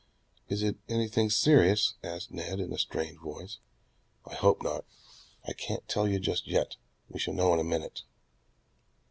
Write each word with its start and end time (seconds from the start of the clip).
"Is 0.49 0.63
it 0.63 0.77
anything 0.89 1.29
serious?" 1.29 1.93
asked 2.03 2.31
Ned 2.31 2.59
in 2.59 2.73
a 2.73 2.79
strained 2.79 3.19
voice. 3.19 3.59
"I 4.25 4.33
hope 4.33 4.63
not. 4.63 4.83
I 5.45 5.53
can't 5.53 5.87
tell 5.87 6.07
you 6.07 6.17
just 6.19 6.47
yet. 6.47 6.75
We 7.07 7.19
shall 7.19 7.35
know 7.35 7.53
in 7.53 7.59
a 7.59 7.63
minute... 7.63 8.01